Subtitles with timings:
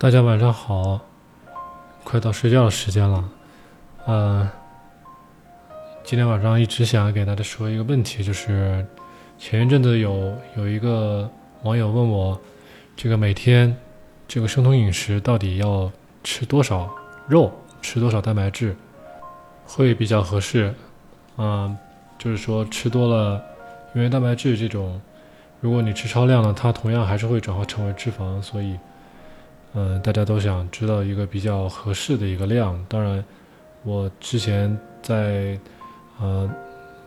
[0.00, 0.98] 大家晚上好，
[2.04, 3.22] 快到睡觉的时间了。
[4.06, 4.48] 嗯，
[6.02, 8.82] 今天晚上一直想给大家说一个问题，就是
[9.38, 11.30] 前一阵子有有一个
[11.64, 12.40] 网友问我，
[12.96, 13.76] 这个每天
[14.26, 15.92] 这个生酮饮食到底要
[16.24, 16.88] 吃多少
[17.28, 18.74] 肉，吃多少蛋白质
[19.66, 20.74] 会比较合适？
[21.36, 21.76] 嗯，
[22.18, 23.38] 就是说吃多了，
[23.94, 24.98] 因为蛋白质这种。
[25.60, 28.78] 如果你吃超量了，它同样还是会转化成为脂肪，所以，
[29.74, 32.78] 嗯，大家都想知道一个比较合适的一个量。
[32.88, 33.24] 当然，
[33.84, 35.58] 我之前在
[36.18, 36.50] 呃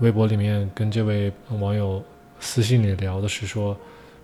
[0.00, 2.02] 微博里面跟这位网友
[2.38, 3.76] 私信里聊的是说，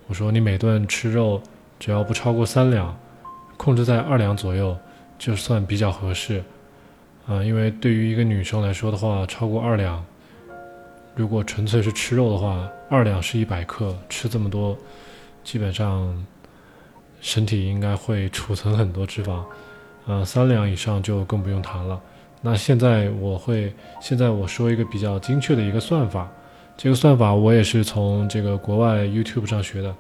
[0.07, 1.43] 我说你每顿吃肉
[1.81, 2.97] 只要不超过三两，
[3.57, 4.77] 控制在二两左右
[5.19, 6.43] 就算比较合适。
[7.27, 10.05] 啊，因为对于一个女生来说的话，超过二两。
[11.15, 14.79] 如果纯粹是吃肉的话，二两是一百克，吃这么多，
[15.43, 16.25] 基本上
[17.21, 19.43] 身体应该会储存很多脂肪。
[20.07, 22.01] 呃，三两以上就更不用谈了。
[22.41, 26.29] 那现在我会，现在我说一个比较精确的一个算法，
[26.77, 29.95] 这个算法我也是从这个国外 YouTube 上学的。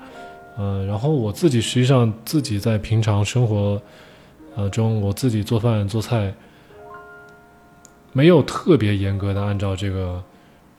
[0.56, 3.80] 呃，然后我自己实际上自己在平常生活
[4.56, 6.32] 呃中，我自己做饭做菜，
[8.12, 10.22] 没有特别严格的按照这个。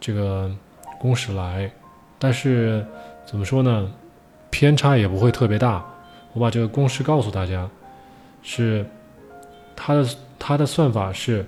[0.02, 0.50] 这个
[0.98, 1.70] 公式来，
[2.18, 2.86] 但是
[3.26, 3.92] 怎么说呢？
[4.50, 5.86] 偏差也不会特别大。
[6.34, 7.70] 我把这个公式告诉大家，
[8.42, 8.86] 是
[9.76, 11.46] 它的它的算法是，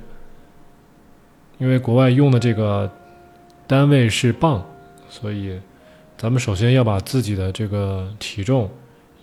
[1.58, 2.90] 因为国外用的这个
[3.68, 4.64] 单位是磅，
[5.10, 5.60] 所以
[6.18, 8.70] 咱们首先要把自己的这个体重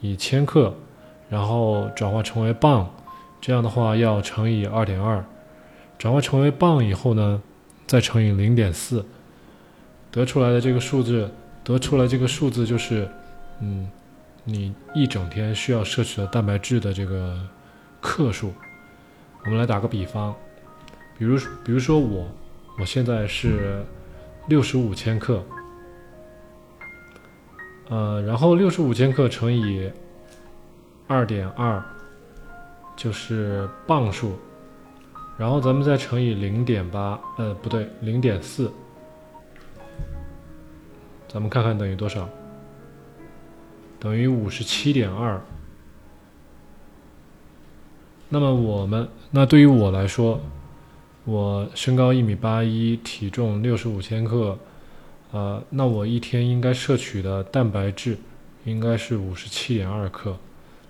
[0.00, 0.74] 以千克，
[1.28, 2.88] 然后转化成为磅，
[3.40, 5.24] 这样的话要乘以二点二，
[5.98, 7.42] 转化成为磅以后呢，
[7.86, 9.04] 再乘以零点四。
[10.10, 11.30] 得出来的这个数字，
[11.62, 13.06] 得出来这个数字就是，
[13.60, 13.86] 嗯，
[14.48, 17.38] 你一整天需要摄取的蛋白质的这个
[18.00, 18.54] 克数。
[19.44, 20.34] 我们来打个比方，
[21.18, 22.26] 比如比如说我，
[22.78, 23.84] 我现在是
[24.48, 25.44] 六十五千克，
[27.90, 29.90] 呃，然后六十五千克乘以
[31.06, 31.82] 二点二
[32.96, 34.32] 就是磅数，
[35.36, 38.72] 然后咱们再乘以零点八，呃，不对，零点四。
[41.28, 42.26] 咱们看看等于多少？
[43.98, 45.40] 等于五十七点二。
[48.28, 50.40] 那么我们，那对于我来说，
[51.24, 54.58] 我身高一米八一，体重六十五千克，
[55.32, 58.18] 呃，那我一天应该摄取的蛋白质
[58.64, 60.36] 应该是五十七点二克。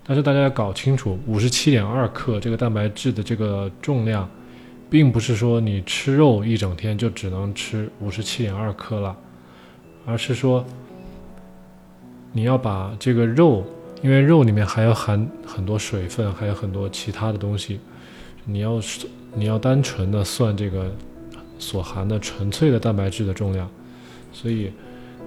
[0.04, 4.28] 但是大家要搞清楚，五十七点二克这个蛋白质的这个重量，
[4.90, 9.16] 并不是说你吃肉一整天就只能吃五十七点二克了。
[10.06, 10.64] 而是说，
[12.32, 13.64] 你要把这个肉，
[14.02, 17.80] 因为肉里面还要含很多水分，还有很多其他的东西，
[18.44, 18.80] 你要
[19.34, 20.92] 你要单纯的算这个
[21.58, 23.68] 所含的纯粹的蛋白质的重量。
[24.30, 24.70] 所以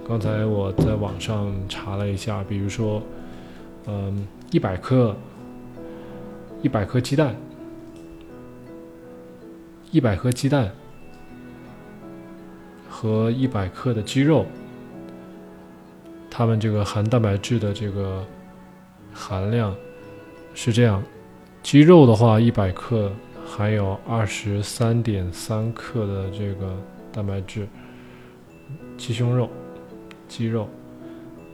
[0.07, 3.01] 刚才我在网上查了一下，比如说，
[3.87, 5.15] 嗯，一百克
[6.61, 7.35] 一百颗鸡蛋，
[9.91, 10.71] 一百颗鸡蛋
[12.89, 14.45] 和一百克的鸡肉。
[16.41, 18.25] 它们这个含蛋白质的这个
[19.13, 19.75] 含量
[20.55, 21.03] 是这样：
[21.61, 23.11] 鸡肉的话，一百克
[23.45, 26.75] 含有二十三点三克的这个
[27.13, 27.65] 蛋白质；
[28.97, 29.47] 鸡胸肉、
[30.27, 30.67] 鸡肉，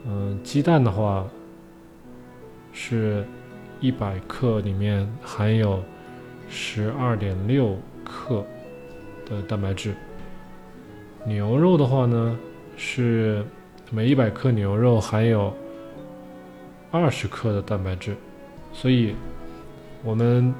[0.05, 1.27] 嗯，鸡蛋的话
[2.71, 3.25] 是
[3.81, 5.83] 一百克里面含有
[6.47, 8.41] 十二点六克
[9.29, 9.91] 的蛋白质；
[11.25, 12.39] 牛肉的话呢
[12.77, 13.45] 是。
[13.89, 15.53] 每一百克牛肉含有
[16.91, 18.15] 二十克的蛋白质，
[18.73, 19.15] 所以
[20.03, 20.53] 我们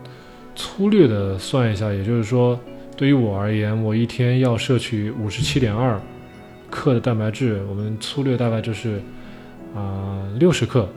[0.56, 2.58] 粗略的算一下，也就是说，
[2.96, 6.00] 对于我而言，我一天要摄取五十七点二
[6.70, 7.62] 克的蛋白质。
[7.70, 9.02] 我们粗略大概就是
[9.76, 10.88] 啊六十克。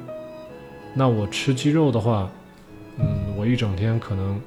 [0.95, 2.31] 那我吃鸡肉的话，
[2.99, 4.41] 嗯，我一整天可能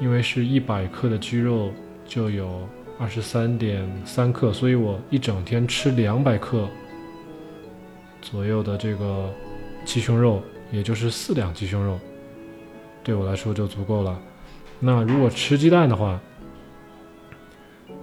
[0.00, 1.72] 因为是一百克的鸡肉
[2.06, 2.68] 就有。
[3.00, 6.68] 二十三点三克，所以我一整天吃两百克
[8.20, 9.32] 左右的这个
[9.86, 11.98] 鸡胸肉，也就是四两鸡胸肉，
[13.02, 14.20] 对我来说就足够了。
[14.78, 16.20] 那如果吃鸡蛋的话，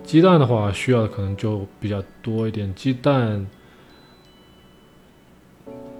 [0.04, 2.74] 鸡蛋的话需要的可能就比较多一点。
[2.74, 3.46] 鸡蛋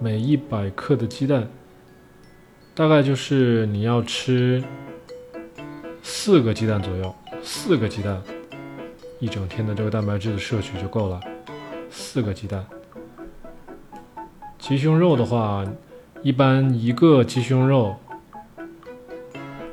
[0.00, 1.48] 每一百克的鸡蛋，
[2.74, 4.60] 大概就是你要吃
[6.02, 7.14] 四个鸡蛋左右，
[7.44, 8.20] 四个鸡蛋。
[9.20, 11.20] 一整天的这个蛋白质的摄取就够了，
[11.90, 12.64] 四个鸡蛋。
[14.58, 15.64] 鸡胸肉的话，
[16.22, 17.96] 一般一个鸡胸肉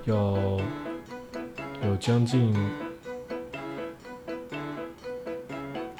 [0.05, 0.15] 要
[1.83, 2.55] 有将近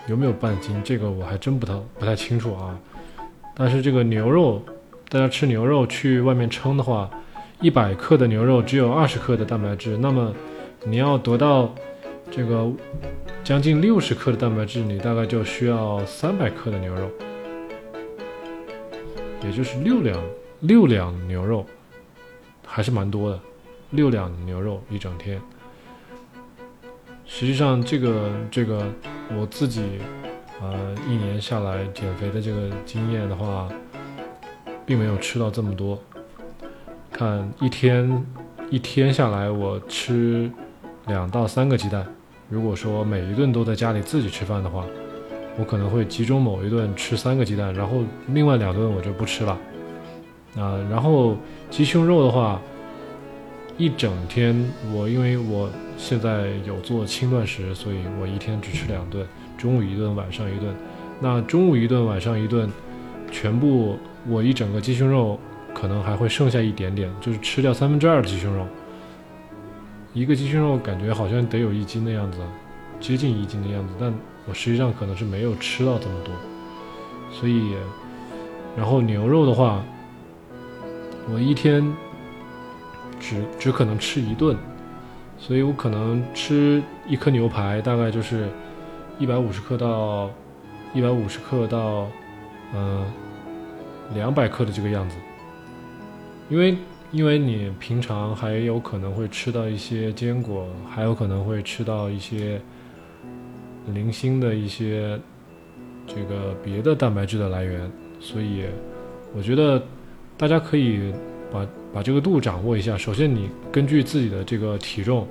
[0.08, 0.82] 有没有半斤？
[0.84, 2.78] 这个我还真不太不太清楚啊。
[3.56, 4.62] 但是这个牛肉，
[5.10, 7.10] 大家吃牛肉去外面称的话，
[7.62, 10.34] 一百克的牛肉只有二十克的蛋白质，那么
[10.84, 11.74] 你要得到
[12.30, 12.72] 这个
[13.46, 17.08] 将近六十克的蛋白质，你大概就需要三百克的牛肉，
[19.44, 20.20] 也就是六两
[20.62, 21.64] 六两牛肉，
[22.66, 23.40] 还是蛮多的，
[23.92, 25.40] 六两牛肉一整天。
[27.24, 28.84] 实际上，这个这个
[29.38, 30.00] 我自己，
[30.60, 33.70] 呃，一年下来减肥的这个经验的话，
[34.88, 36.02] 并没有吃到这么多。
[37.12, 38.26] 看一天
[38.72, 40.52] 一天下来，我吃
[41.06, 42.04] 两到三个鸡蛋。
[42.50, 44.86] 如果说每一顿都在家里自己吃饭的话，
[45.58, 49.58] 我可能会集中某一顿吃三个鸡蛋，然后另外两顿我就不吃了。
[50.56, 51.36] 啊，然后
[51.70, 52.62] 鸡胸肉的话。
[53.78, 54.56] 一整天，
[54.94, 59.28] 我因为我现在有做轻断食，所以我一天只吃两顿，
[59.58, 60.74] 中午一顿，晚上一顿。
[61.20, 62.70] 那中午一顿，晚上一顿，
[63.34, 63.98] 全部
[64.30, 65.38] 我一整个鸡胸肉
[65.74, 68.66] 可能还会剩下一点点，就是吃掉三分之二的鸡胸肉。
[70.16, 72.40] 一个鸡胸肉感觉好像得有一斤的样子，
[73.00, 74.12] 接近一斤的样子，但
[74.48, 76.34] 我实际上可能是没有吃到这么多。
[77.32, 77.76] 所以，
[78.76, 79.84] 然后牛肉的话，
[81.32, 81.94] 我一天。
[83.18, 84.56] 只只可能吃一顿，
[85.40, 88.50] 所以我可能吃一颗牛排，大概就是
[89.18, 90.30] 一百五十克到
[90.94, 92.08] 一百五十克到
[92.76, 93.04] 嗯
[94.14, 95.16] 两百克的这个样子。
[96.50, 96.78] 因为
[97.12, 102.62] 因为你平常还有可能会吃到一些坚果，还有可能会吃到一些
[103.88, 105.20] 零星的一些
[106.08, 108.66] 这个别的蛋白质的来源，所以
[109.36, 109.82] 我觉得
[110.38, 111.14] 大家可以。
[111.52, 112.98] 把把这个度掌握一下。
[112.98, 115.26] 首先，你根据自己的这个体重，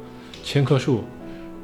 [0.44, 1.02] 千克数，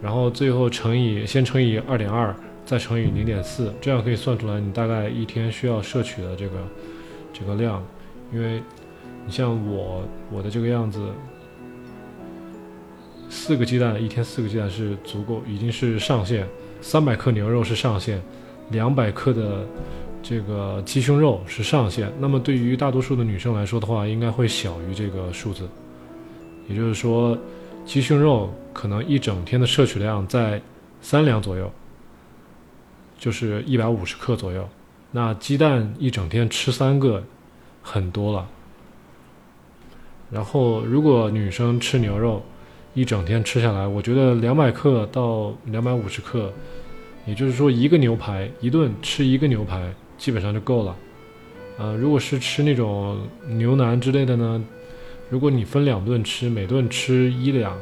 [0.03, 2.35] 然后最后乘以先乘以二点二，
[2.67, 6.57] 再乘以零点四，这样可以算出来你大概一天需要摄取的这个
[7.33, 7.83] 这个量。
[8.35, 8.61] 因为
[9.27, 11.01] 你像我我的这个样子，
[13.29, 16.47] 四个鸡蛋一天四个鸡蛋是足够，已经是上限。
[16.81, 18.21] 三百克牛肉是上限，
[18.71, 19.67] 两百克的。
[20.23, 25.67] 这个鸡胸肉是上限，那么对于大多数的女生来说的话，应该会小于这个数字。
[26.69, 27.37] 也就是说，
[27.87, 30.61] 鸡胸肉可能一整天的摄取量在
[31.01, 31.73] 三两左右，
[33.19, 34.69] 就是一百五十克左右。
[35.11, 37.25] 那鸡蛋一整天吃三个，
[37.81, 38.47] 很多了。
[40.31, 42.43] 然后，如果女生吃牛肉，
[42.95, 46.53] 一整天吃下来，我觉得两百克到两百五十克，
[47.27, 49.93] 也就是说一个牛排一顿吃一个牛排。
[50.21, 50.95] 基本上就够了，
[51.79, 53.19] 呃，如果是吃那种
[53.49, 54.63] 牛腩之类的呢，
[55.31, 57.75] 如果你分两顿吃，每顿吃一两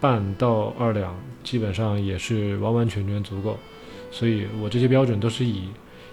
[0.00, 1.14] 半到二两，
[1.44, 3.56] 基本上也是完完全全足够。
[4.10, 5.68] 所以我这些标准都是以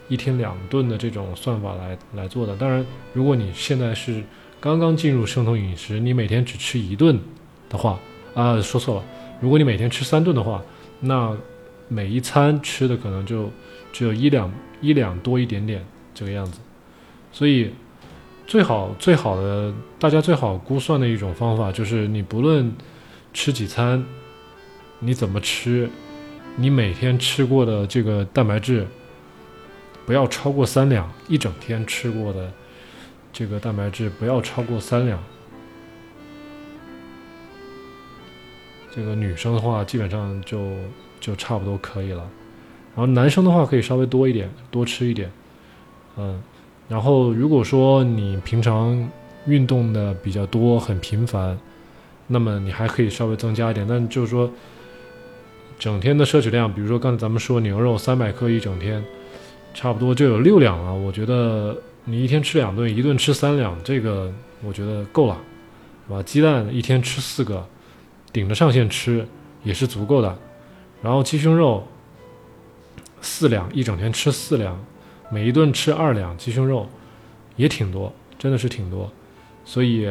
[0.09, 2.55] 一天两顿的这种算法来来做的。
[2.55, 4.21] 当然，如果你现在是
[4.63, 7.19] 刚刚进入生酮饮食，你每天只吃一顿
[7.67, 7.99] 的话，
[8.33, 9.03] 啊，说错了，
[9.41, 10.63] 如果你每天吃三顿的话，
[11.01, 11.35] 那
[11.89, 13.51] 每一餐吃的可能就
[13.91, 14.49] 只有一两。
[14.79, 15.81] 一两多一点点
[16.13, 16.59] 这个样子，
[17.31, 17.71] 所以
[18.45, 22.69] 最好最好的大家最好估算的一种方法就是，你不论
[23.31, 24.03] 吃几餐，
[24.99, 25.89] 你怎么吃，
[26.57, 28.85] 你每天吃过的这个蛋白质
[30.05, 32.51] 不要超过三两，一整天吃过的
[33.33, 35.19] 这个蛋白质不要超过三两。
[38.95, 40.71] 这个女生的话，基本上就
[41.19, 42.29] 就差不多可以了。
[42.95, 45.31] 然后男生的话可以稍微多一点，多吃一点，
[46.15, 46.39] 嗯，
[46.87, 49.09] 然后如果说你平常
[49.47, 51.57] 运动的比较多，很频繁，
[52.27, 53.83] 那么你还可以稍微增加一点。
[53.87, 54.47] 但就是说，
[55.79, 59.03] 整天的摄取量，比如说刚才咱们说牛肉三百克一整天，
[59.73, 60.93] 差不多就有六两了。
[60.93, 61.75] 我觉得
[62.05, 64.31] 你一天吃两顿，一顿吃三两，这个
[64.61, 65.37] 我觉得够了，
[66.07, 66.23] 是吧？
[66.23, 67.65] 鸡蛋一天吃四个，
[68.31, 69.27] 顶着上限吃
[69.63, 70.37] 也是足够的。
[71.01, 71.85] 然后鸡胸肉。
[73.25, 74.77] 四两一整天吃四两，
[75.31, 76.85] 每一顿吃二两鸡胸肉，
[77.55, 79.09] 也挺多，真的是挺多。
[79.63, 80.05] 所以，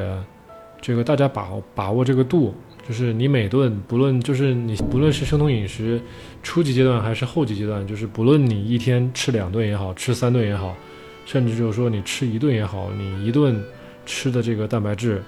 [0.81, 2.55] 这个大家把握把握这个度，
[2.89, 6.01] 就是你每顿不论就是你不论是生酮饮食
[6.43, 10.75] 初级阶段还是后级阶段，就是不论你一天吃两顿也好吃三顿也好，
[11.25, 13.63] 甚至就是说你吃一顿也好，你一顿
[14.05, 15.23] 吃的这个蛋白质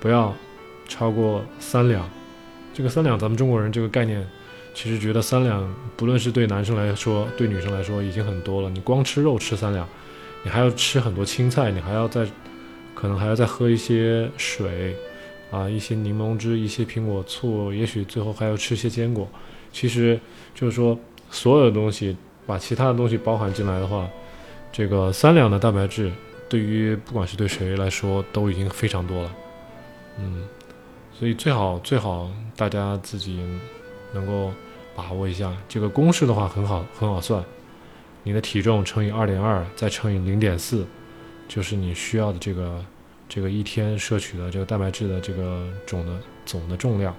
[0.00, 0.34] 不要
[0.88, 2.08] 超过三两。
[2.72, 4.26] 这个三两，咱们中国人这个概念。
[4.76, 8.68] 其实觉得三两，不论是对男生来说，对女生来说，已经很多了。
[8.68, 9.88] 你光吃肉吃三两，
[10.42, 12.26] 你还要吃很多青菜，你还要再
[12.92, 14.96] 可能还要再喝一些水，
[15.52, 19.28] 啊，一些柠檬汁，一些苹果醋，也许最后还要吃些坚果。
[19.70, 20.18] 其实
[20.56, 20.98] 就是说，
[21.30, 24.08] 所有的东西把其他的东西包含进来的话，
[24.76, 26.10] 这个三两的蛋白质，
[26.48, 29.32] 对于不管是对谁来说都已经非常多了。
[30.18, 30.48] 嗯，
[31.12, 33.40] 所以最好最好大家自己
[34.12, 34.52] 能够
[34.96, 37.40] 把握一下这个公式的话，很好很好算。
[38.24, 40.84] 你的体重乘以二点二，再乘以零点四，
[41.46, 42.84] 就是你需要的这个
[43.28, 47.14] 这个一天摄取的这个蛋白质的这个总的总的重量。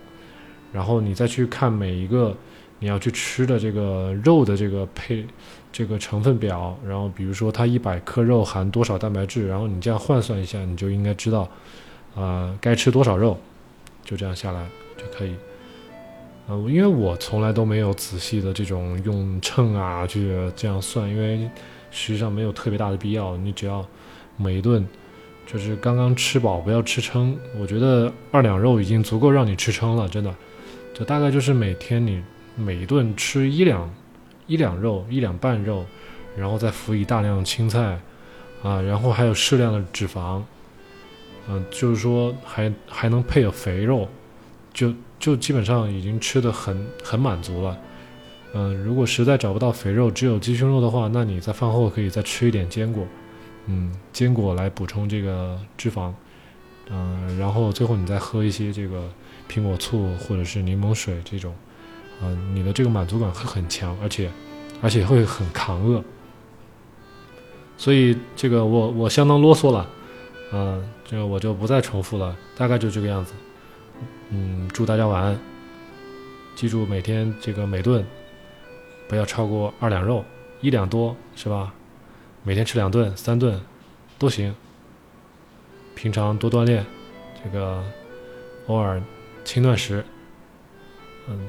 [0.74, 2.36] 然后你再去看每一个
[2.80, 5.26] 你要去吃的这个肉的这个配
[5.72, 11.50] 这个成分表，然后比如说它一百克肉含多少蛋白质，然后你这样换算一下，你就应该知道，
[12.16, 13.38] 啊，该吃多少肉，
[14.04, 14.68] 就这样下来
[14.98, 15.36] 就可以。
[16.48, 21.50] 呃，因为我从来都没有仔细的这种用秤啊去这样算，因为
[21.90, 23.36] 实际上没有特别大的必要。
[23.38, 23.84] 你只要
[24.38, 24.88] 每一顿
[25.48, 27.36] 就是刚刚吃饱，不要吃撑。
[27.60, 30.32] 我觉得二两肉已经足够让你吃撑了，真的。
[30.94, 32.22] 就大概就是每天你
[32.56, 33.94] 每一顿吃一两
[34.48, 35.86] 一两肉，一两半肉，
[36.38, 38.00] 然后再辅以大量青菜
[38.64, 40.42] 啊，然后还有适量的脂肪，
[41.48, 44.08] 嗯，就是说还还能配有肥肉，
[44.74, 44.94] 就。
[45.18, 47.76] 就基本上已经吃的很很满足了，
[48.54, 53.08] 嗯，如果实在找不到肥肉，只有鸡胸肉的话，那你在饭后可以再吃一点坚果，
[53.66, 56.14] 嗯，坚果来补充这个脂肪，
[56.92, 59.10] 嗯，然后最后你再喝一些这个
[59.50, 61.56] 苹果醋或者是柠檬水这种，
[62.22, 64.32] 嗯，你的这个满足感会很强，而且
[64.82, 66.04] 而且会很抗饿，
[67.78, 69.88] 所以这个我我相当啰嗦了，
[70.54, 73.34] 嗯，这个我就不再重复了，大概就这个样子。
[74.30, 75.40] 嗯，祝大家晚安。
[76.56, 78.06] 记住每天这个每顿
[79.10, 80.24] 不要超过二两肉，
[80.62, 81.74] 一两多是吧？
[82.44, 83.60] 每天吃两顿、三顿
[84.18, 84.56] 都行。
[85.96, 86.86] 平常多锻炼，
[87.44, 87.84] 这个
[88.68, 89.02] 偶尔
[89.44, 90.04] 轻断食，
[91.28, 91.48] 嗯，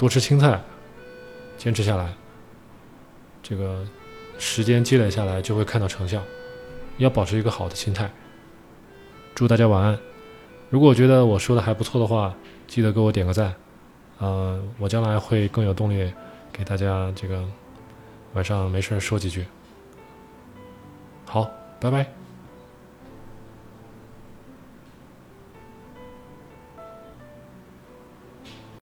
[0.00, 0.58] 多吃青菜，
[1.58, 2.10] 坚持下来，
[3.42, 3.86] 这个
[4.38, 6.22] 时间积累下来就会看到成效。
[6.96, 8.10] 要保持一个好的心态。
[9.34, 9.98] 祝大家晚安。
[10.70, 12.34] 如果觉得我说的还不错的话，
[12.66, 13.54] 记得给我点个赞，
[14.16, 16.10] 呃，我将来会更有动力
[16.50, 17.44] 给大家这个
[18.32, 19.44] 晚上没事说几句。
[21.26, 22.19] 好，拜拜。